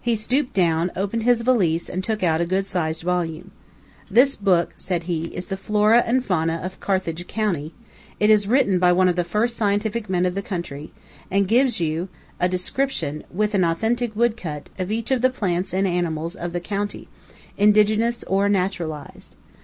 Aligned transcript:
He 0.00 0.16
stooped 0.16 0.52
down, 0.52 0.90
opened 0.96 1.22
his 1.22 1.42
valise, 1.42 1.88
and 1.88 2.02
took 2.02 2.24
out 2.24 2.40
a 2.40 2.44
good 2.44 2.66
sized 2.66 3.02
volume. 3.02 3.52
"This 4.10 4.34
book," 4.34 4.72
said 4.76 5.04
he, 5.04 5.26
"is 5.26 5.46
the 5.46 5.56
'Flora 5.56 6.02
and 6.04 6.24
Fauna 6.24 6.56
of 6.64 6.80
Carthage 6.80 7.28
County;' 7.28 7.72
it 8.18 8.30
is 8.30 8.48
written 8.48 8.80
by 8.80 8.90
one 8.90 9.08
of 9.08 9.14
the 9.14 9.22
first 9.22 9.56
scientific 9.56 10.10
men 10.10 10.26
of 10.26 10.34
the 10.34 10.42
country, 10.42 10.90
and 11.30 11.46
gives 11.46 11.78
you 11.78 12.08
a 12.40 12.48
description, 12.48 13.22
with 13.32 13.54
an 13.54 13.62
authentic 13.62 14.16
wood 14.16 14.36
cut, 14.36 14.70
of 14.76 14.90
each 14.90 15.12
of 15.12 15.22
the 15.22 15.30
plants 15.30 15.72
and 15.72 15.86
animals 15.86 16.34
of 16.34 16.52
the 16.52 16.58
county 16.58 17.06
indigenous 17.56 18.24
or 18.24 18.48
naturalized. 18.48 19.36